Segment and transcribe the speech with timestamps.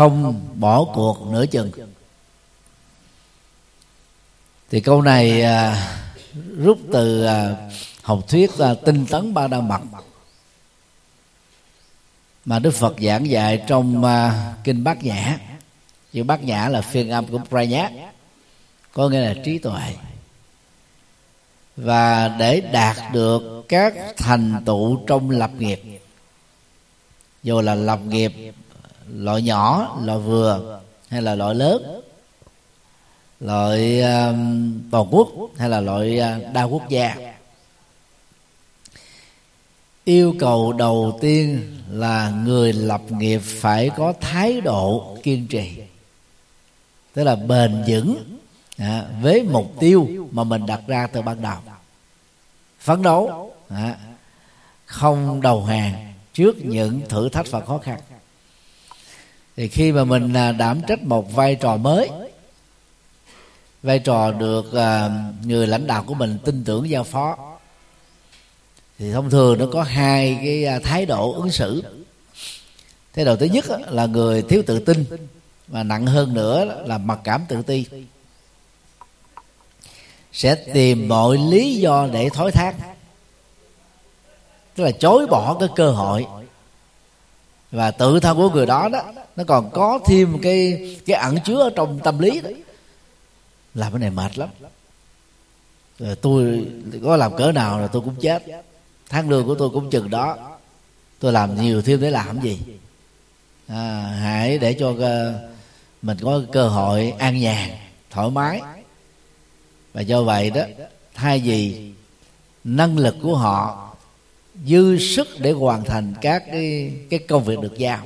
[0.00, 1.70] không bỏ cuộc nửa chừng.
[4.70, 5.88] Thì câu này à,
[6.56, 7.56] rút từ à,
[8.02, 9.80] học thuyết à, tinh tấn ba đa mật.
[12.44, 15.38] Mà đức phật giảng dạy trong à, kinh bát nhã.
[16.12, 17.90] Chữ bát nhã là phiên âm của pranya
[18.92, 19.94] có nghĩa là trí tuệ.
[21.76, 25.82] Và để đạt được các thành tựu trong lập nghiệp
[27.42, 28.32] dù là lập nghiệp
[29.14, 32.00] loại nhỏ loại vừa hay là loại lớn?
[33.40, 34.36] Loại uh,
[34.90, 37.16] toàn quốc hay là loại uh, đa quốc gia?
[40.04, 45.82] Yêu cầu đầu tiên là người lập nghiệp phải có thái độ kiên trì.
[47.14, 48.38] Tức là bền vững
[48.76, 51.56] à, với mục tiêu mà mình đặt ra từ ban đầu.
[52.80, 53.96] Phấn đấu à,
[54.86, 58.00] không đầu hàng trước những thử thách và khó khăn
[59.60, 62.10] thì khi mà mình à, đảm trách một vai trò mới,
[63.82, 65.10] vai trò được à,
[65.44, 67.36] người lãnh đạo của mình tin tưởng giao phó,
[68.98, 71.82] thì thông thường nó có hai cái à, thái độ ứng xử.
[73.14, 75.04] Thái độ thứ nhất là người thiếu tự tin
[75.68, 77.86] và nặng hơn nữa là mặc cảm tự ti.
[80.32, 82.74] Sẽ tìm mọi lý do để thối thác,
[84.74, 86.26] tức là chối bỏ cái cơ hội
[87.70, 89.02] và tự thân của người đó đó
[89.36, 92.50] nó còn có thêm cái cái ẩn chứa ở trong tâm lý đó.
[93.74, 94.48] Làm cái này mệt lắm.
[95.98, 96.66] Rồi tôi
[97.04, 98.42] có làm cỡ nào là tôi cũng chết.
[99.08, 100.36] Tháng lương của tôi cũng chừng đó.
[101.18, 102.60] Tôi làm nhiều thêm để làm gì?
[103.66, 105.48] À, hãy để cho ờ,
[106.02, 107.70] mình có cơ hội an nhàn
[108.10, 108.60] thoải mái.
[109.92, 110.62] Và do vậy đó
[111.14, 111.90] thay vì
[112.64, 113.89] năng lực của họ
[114.66, 117.98] dư sức để hoàn thành các cái, cái công việc được giao.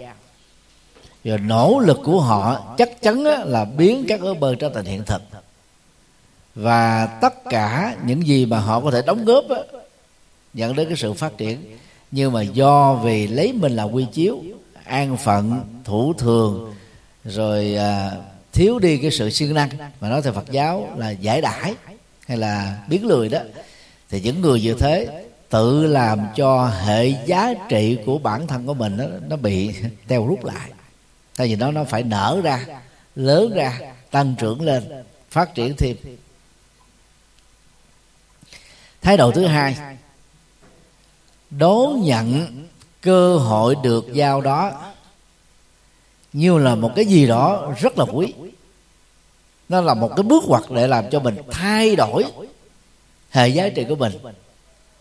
[1.24, 5.04] Và nỗ lực của họ chắc chắn là biến các ước mơ trở thành hiện
[5.04, 5.22] thực.
[6.54, 9.44] Và tất cả những gì mà họ có thể đóng góp
[10.54, 11.76] dẫn đến cái sự phát triển.
[12.10, 14.42] Nhưng mà do vì lấy mình là quy chiếu
[14.84, 16.74] an phận thủ thường
[17.24, 18.10] rồi à,
[18.52, 19.68] thiếu đi cái sự siêng năng
[20.00, 21.74] mà nói theo Phật giáo là giải đãi
[22.26, 23.38] hay là biến lười đó
[24.10, 25.23] thì những người như thế
[25.54, 29.74] tự làm cho hệ giá trị của bản thân của mình nó, nó bị
[30.08, 30.70] teo rút lại.
[31.36, 32.66] Tại vì nó nó phải nở ra
[33.14, 33.78] lớn ra
[34.10, 35.96] tăng trưởng lên phát triển thêm.
[39.02, 39.76] Thái độ thứ hai
[41.50, 42.46] đón nhận
[43.00, 44.92] cơ hội được giao đó
[46.32, 48.34] như là một cái gì đó rất là quý.
[49.68, 52.24] Nó là một cái bước ngoặt để làm cho mình thay đổi
[53.30, 54.12] hệ giá trị của mình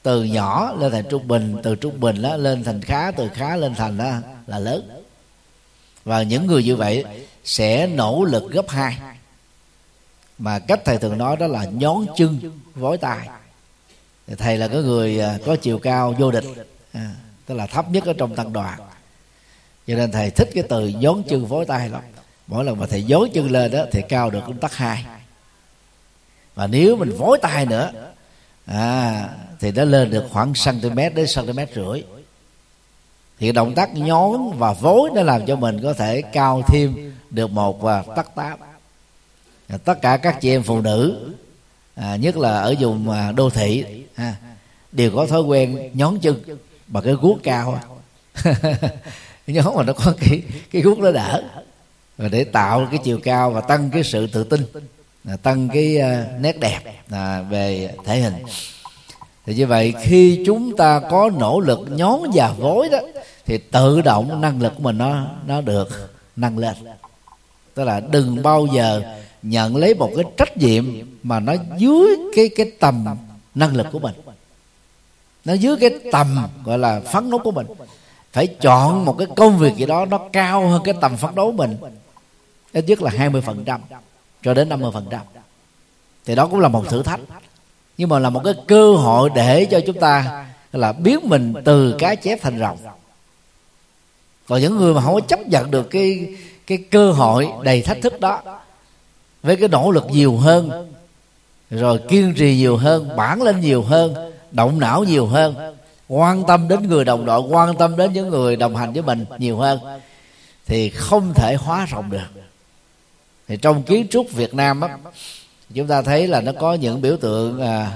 [0.03, 3.55] từ nhỏ lên thành trung bình từ trung bình đó lên thành khá từ khá
[3.55, 4.13] lên thành đó
[4.47, 5.03] là lớn.
[6.03, 7.05] Và những người như vậy
[7.43, 8.97] sẽ nỗ lực gấp hai.
[10.37, 12.39] Mà cách thầy thường nói đó là nhón chân
[12.75, 13.27] vối tay
[14.37, 16.43] thầy là cái người à, có chiều cao vô địch
[16.93, 17.11] à,
[17.45, 18.79] tức là thấp nhất ở trong tăng đoàn.
[19.87, 22.01] Cho nên thầy thích cái từ nhón chân vối tay lắm.
[22.47, 25.05] Mỗi lần mà thầy dối chân lên đó thì cao được cũng tắc hai.
[26.55, 27.91] Và nếu mình vối tay nữa
[28.65, 29.29] à,
[29.63, 32.03] thì nó lên được khoảng cm đến cm rưỡi.
[33.39, 37.51] Thì động tác nhón và vối nó làm cho mình có thể cao thêm được
[37.51, 38.59] một và tắc tám.
[39.83, 41.29] Tất cả các chị em phụ nữ
[41.95, 43.85] à, nhất là ở vùng à, đô thị
[44.15, 44.35] à,
[44.91, 46.41] đều có thói quen nhón chân
[46.87, 47.79] bằng cái guốc cao.
[49.47, 50.41] Nhón mà nó có cái
[50.71, 51.43] cái guốc nó đỡ.
[52.17, 54.65] Và để tạo cái chiều cao và tăng cái sự tự tin
[55.27, 56.79] à, tăng cái uh, nét đẹp
[57.49, 58.33] về thể hình
[59.45, 62.99] thì như vậy, khi chúng ta có nỗ lực nhón và vối đó,
[63.45, 65.89] thì tự động năng lực của mình nó nó được
[66.35, 66.75] nâng lên.
[67.73, 69.01] Tức là đừng bao giờ
[69.41, 70.85] nhận lấy một cái trách nhiệm
[71.23, 73.05] mà nó dưới cái cái tầm
[73.55, 74.13] năng lực của mình.
[75.45, 77.67] Nó dưới cái tầm, gọi là, phấn đấu của mình.
[78.31, 81.51] Phải chọn một cái công việc gì đó nó cao hơn cái tầm phấn đấu
[81.51, 81.77] mình,
[82.73, 83.79] ít nhất là 20%
[84.43, 85.01] cho đến 50%
[86.25, 87.19] thì đó cũng là một thử thách
[87.97, 91.95] nhưng mà là một cái cơ hội để cho chúng ta là biến mình từ
[91.99, 92.77] cá chép thành rồng.
[94.47, 96.35] Còn những người mà không có chấp nhận được cái
[96.67, 98.41] cái cơ hội đầy thách thức đó,
[99.43, 100.91] với cái nỗ lực nhiều hơn,
[101.69, 105.75] rồi kiên trì nhiều hơn, bản lên nhiều hơn, động não nhiều hơn,
[106.07, 109.25] quan tâm đến người đồng đội, quan tâm đến những người đồng hành với mình
[109.37, 109.79] nhiều hơn,
[110.65, 112.43] thì không thể hóa rộng được.
[113.47, 114.97] Thì trong kiến trúc Việt Nam á
[115.73, 117.91] chúng ta thấy là nó có những biểu tượng à,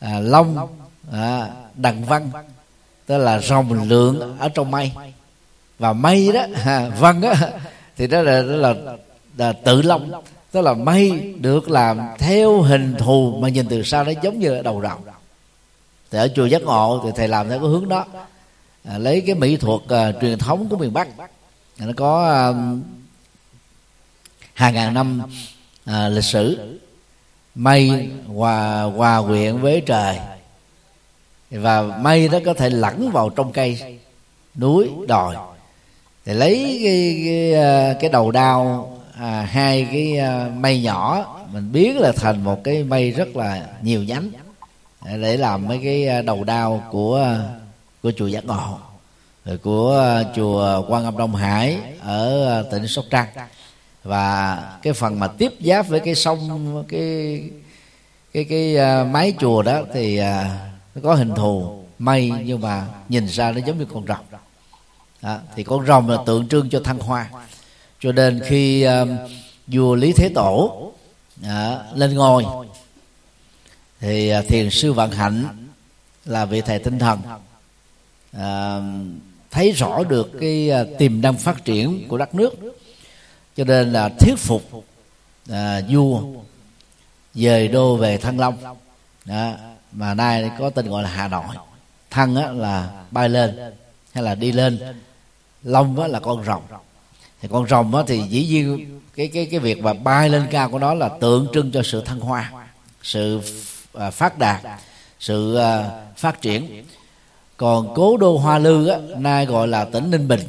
[0.00, 0.68] à, long
[1.12, 2.30] à, đằng văn
[3.06, 4.92] tức là rồng lượng ở trong mây.
[5.78, 7.32] Và mây đó à, văn đó,
[7.96, 8.74] thì đó là, đó là,
[9.36, 10.22] là tự long
[10.54, 14.62] tức là mây được làm theo hình thù mà nhìn từ xa nó giống như
[14.62, 15.02] đầu rồng.
[16.10, 18.04] Thì ở chùa giác ngộ thì thầy làm theo cái hướng đó.
[18.84, 21.08] À, lấy cái mỹ thuật à, truyền thống của miền bắc.
[21.78, 22.42] Nó có à,
[24.54, 25.22] hàng ngàn năm
[25.84, 26.78] à, lịch sử
[27.54, 30.18] mây hòa hòa quyện với trời.
[31.50, 33.98] Và mây nó có thể lẫn vào trong cây
[34.56, 35.34] núi đồi.
[36.24, 41.72] Thì lấy cái cái, à, cái đầu đao à, hai cái à, mây nhỏ mình
[41.72, 44.30] biến là thành một cái mây rất là nhiều nhánh
[45.04, 47.38] để làm mấy cái à, đầu đao của
[48.02, 48.78] của chùa giác ngộ
[49.62, 53.26] của chùa quan âm đông hải ở tỉnh sóc trăng
[54.04, 57.42] và cái phần mà tiếp giáp với cái sông cái
[58.32, 60.24] cái cái uh, mái chùa đó thì uh,
[60.94, 64.24] nó có hình thù mây nhưng mà nhìn ra nó giống như con rồng.
[65.22, 67.30] Đó, thì con rồng là tượng trưng cho thăng hoa.
[68.00, 69.08] Cho nên khi uh,
[69.66, 70.92] vua lý thế tổ
[71.40, 71.48] uh,
[71.94, 72.44] lên ngôi
[74.00, 75.66] thì uh, thiền sư vạn hạnh
[76.24, 77.20] là vị thầy tinh thần
[78.36, 78.42] uh,
[79.50, 82.54] thấy rõ được cái uh, tiềm năng phát triển của đất nước
[83.56, 84.62] cho nên là thuyết phục
[85.50, 86.22] à, vua
[87.34, 88.58] về đô về thăng long.
[89.24, 89.52] Đó,
[89.92, 91.56] mà nay có tên gọi là hà nội.
[92.10, 93.58] Thăng á, là bay lên
[94.12, 94.80] hay là đi lên.
[95.62, 96.62] Long á, là con rồng.
[97.40, 100.70] Thì con rồng á, thì dĩ nhiên cái cái cái việc mà bay lên cao
[100.70, 102.52] của nó là tượng trưng cho sự thăng hoa
[103.02, 103.40] sự
[103.94, 104.60] à, phát đạt
[105.20, 106.84] sự à, phát triển.
[107.56, 110.40] Còn cố đô hoa lư á, nay gọi là tỉnh ninh bình.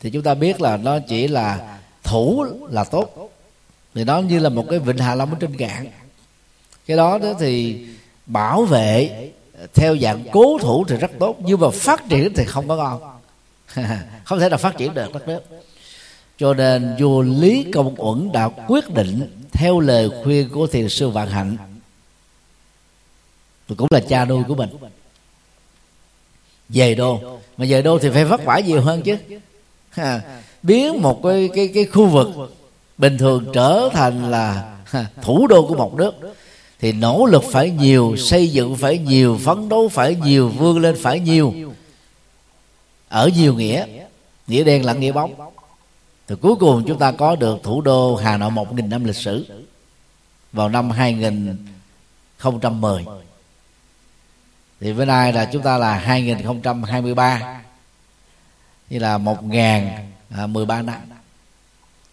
[0.00, 1.73] Thì chúng ta biết là nó chỉ là
[2.04, 3.30] thủ là tốt.
[3.94, 5.86] Thì nó như là một cái vịnh hạ long ở trên cạn.
[6.86, 7.86] Cái đó đó thì
[8.26, 9.30] bảo vệ,
[9.74, 13.00] theo dạng cố thủ thì rất tốt, nhưng mà phát triển thì không có ngon.
[14.24, 15.40] Không thể nào phát triển được, đất nước.
[16.38, 21.08] Cho nên vua lý công uẩn đã quyết định, theo lời khuyên của thiền sư
[21.08, 21.56] vạn hạnh
[23.66, 24.68] tôi cũng là cha nuôi của mình,
[26.68, 27.20] về đô.
[27.56, 29.16] Mà về đô thì phải vất vả nhiều hơn chứ
[30.62, 32.28] biến một cái cái cái khu vực
[32.98, 34.76] bình thường trở thành là
[35.22, 36.14] thủ đô của một nước.
[36.80, 40.96] thì nỗ lực phải nhiều xây dựng phải nhiều phấn đấu phải nhiều vươn lên
[41.02, 41.54] phải nhiều.
[43.08, 43.86] ở nhiều nghĩa.
[44.46, 44.64] nghĩa.
[44.64, 45.34] Đen lẫn nghĩa bóng.
[46.28, 49.16] thì cuối cùng chúng ta có được thủ đô Hà Nội một nghìn năm lịch
[49.16, 49.46] sử.
[50.52, 53.04] vào năm 2010
[54.80, 57.63] thì bữa nay là chúng ta là 2023
[58.90, 61.00] như là một ngàn à, mười ba năm.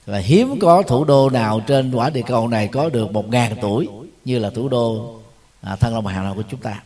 [0.06, 3.56] Và hiếm có thủ đô nào trên quả địa cầu này có được một ngàn
[3.62, 3.88] tuổi
[4.26, 5.16] như là thủ đô
[5.62, 6.82] à, thân long hà nội của chúng ta.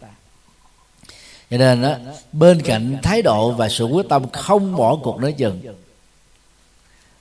[1.51, 1.95] Cho nên đó,
[2.31, 5.61] bên cạnh thái độ và sự quyết tâm không bỏ cuộc nói chừng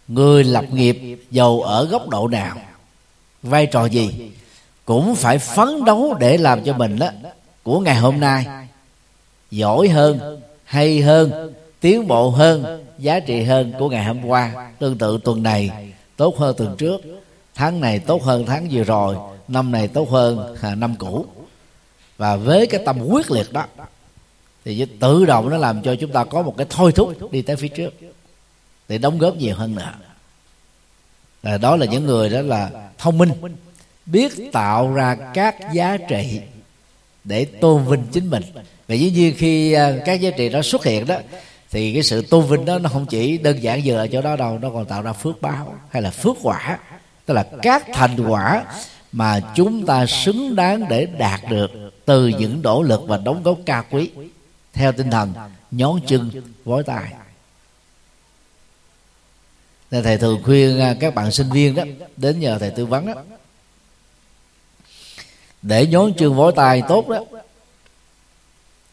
[0.08, 2.56] người lập nghiệp giàu ở góc độ nào
[3.42, 4.30] vai trò gì
[4.84, 7.08] cũng phải phấn đấu để làm cho mình đó
[7.62, 8.46] của ngày hôm nay
[9.50, 11.52] giỏi hơn hay hơn
[11.84, 15.70] tiến bộ hơn, giá trị hơn của ngày hôm qua, tương tự tuần này,
[16.16, 17.00] tốt hơn tuần trước.
[17.54, 19.16] Tháng này tốt hơn tháng vừa rồi,
[19.48, 21.26] năm này tốt hơn à, năm cũ.
[22.16, 23.66] Và với cái tâm quyết liệt đó,
[24.64, 27.56] thì tự động nó làm cho chúng ta có một cái thôi thúc đi tới
[27.56, 27.94] phía trước,
[28.88, 29.92] để đóng góp nhiều hơn nữa.
[31.42, 33.30] Và đó là những người đó là thông minh,
[34.06, 36.40] biết tạo ra các giá trị
[37.24, 38.42] để tôn vinh chính mình.
[38.88, 41.16] Và dĩ nhiên khi à, các giá trị đó xuất hiện đó
[41.74, 44.36] thì cái sự tôn vinh đó nó không chỉ đơn giản dừng ở chỗ đó
[44.36, 46.78] đâu, nó còn tạo ra phước báo hay là phước quả.
[47.26, 48.64] Tức là các thành quả
[49.12, 51.70] mà chúng ta xứng đáng để đạt được
[52.04, 54.10] từ những nỗ lực và đóng góp cao quý.
[54.72, 55.32] Theo tinh thần,
[55.70, 56.30] nhón chân
[56.64, 57.12] vối tài
[59.90, 61.84] nên thầy thường khuyên à, các bạn sinh viên đó,
[62.16, 63.14] đến nhờ thầy tư vấn đó.
[65.62, 67.24] Để nhón chân vối tài tốt đó,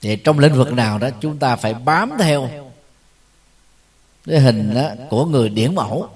[0.01, 2.71] thì trong lĩnh vực nào đó chúng ta phải bám theo
[4.25, 6.10] cái hình đó của người điển mẫu.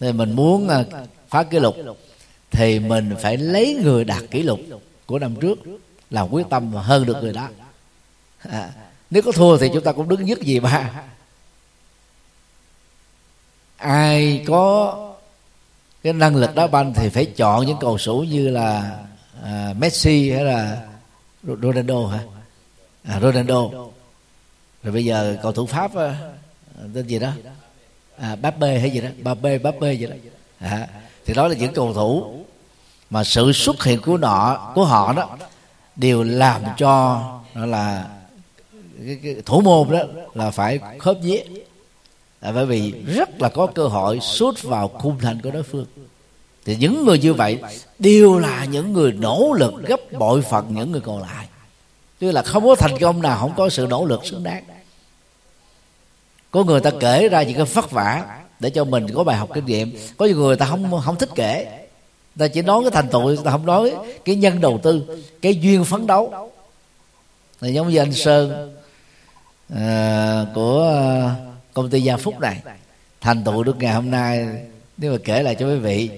[0.00, 0.84] Thì mình muốn à,
[1.28, 1.76] phá kỷ lục
[2.50, 4.60] thì mình phải lấy người đạt kỷ lục
[5.06, 5.58] của năm trước
[6.10, 7.48] làm quyết tâm hơn được người đó.
[8.38, 8.70] À,
[9.10, 10.90] nếu có thua thì chúng ta cũng đứng nhất gì ba
[13.76, 14.94] ai có
[16.02, 18.98] cái năng lực đá banh thì phải chọn những cầu thủ như là
[19.42, 20.86] à, Messi hay là
[21.42, 22.20] Ronaldo hả?
[23.04, 23.68] À, Ronaldo.
[24.82, 26.16] Rồi bây giờ cầu thủ Pháp à,
[26.94, 27.30] tên gì đó?
[28.16, 29.08] À, báp bê hay gì đó?
[29.22, 30.14] Bà bê báp bê gì đó.
[30.58, 30.88] À,
[31.26, 32.44] thì đó là những cầu thủ
[33.10, 35.36] mà sự xuất hiện của nọ của họ đó
[35.96, 37.22] đều làm cho
[37.54, 38.08] đó là
[39.06, 39.98] cái, cái thủ môn đó
[40.34, 41.40] là phải khớp vía
[42.40, 45.86] là bởi vì rất là có cơ hội sút vào khung thành của đối phương.
[46.64, 47.58] Thì những người như vậy
[47.98, 51.46] đều là những người nỗ lực gấp bội phần những người còn lại.
[52.18, 54.64] Tức là không có thành công nào không có sự nỗ lực xứng đáng
[56.50, 59.48] có người ta kể ra những cái vất vả để cho mình có bài học
[59.54, 59.96] kinh nghiệm.
[60.16, 61.84] Có những người ta không không thích kể.
[62.38, 65.84] Ta chỉ nói cái thành tựu ta không nói cái nhân đầu tư cái duyên
[65.84, 66.50] phấn đấu.
[67.60, 68.76] Là giống như anh sơn
[69.74, 71.30] à, của ờ,
[71.74, 72.62] công ty gia phúc này.
[73.20, 74.46] Thành tựu được ngày hôm nay.
[74.96, 76.10] Nếu mà kể lại cho quý vị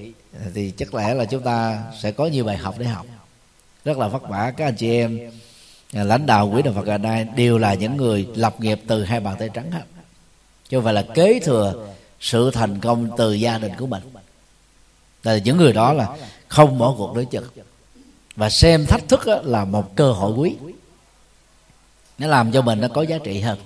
[0.54, 3.06] thì chắc lẽ là chúng ta sẽ có nhiều bài học để học.
[3.84, 4.52] Rất là vất vả.
[4.56, 5.30] Các anh chị em
[5.94, 9.04] ờ, lãnh đạo quỹ đạo Phật ngày nay đều là những người lập nghiệp từ
[9.04, 9.82] hai bàn tay trắng hết
[10.70, 11.86] chứ không phải là kế thừa
[12.20, 14.02] sự thành công từ gia đình của mình.
[15.22, 16.16] Là những người đó là
[16.48, 17.54] không bỏ cuộc đối chực
[18.36, 20.56] và xem thách thức là một cơ hội quý.
[22.18, 23.58] Nó làm cho mình nó có giá trị hơn.